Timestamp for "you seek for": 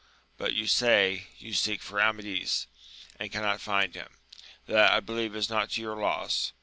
1.37-2.01